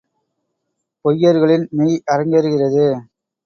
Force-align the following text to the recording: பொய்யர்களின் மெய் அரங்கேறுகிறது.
பொய்யர்களின் 1.05 1.67
மெய் 1.77 2.01
அரங்கேறுகிறது. 2.13 2.85